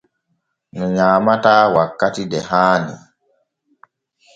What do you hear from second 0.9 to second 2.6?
nyaamataa wakkati de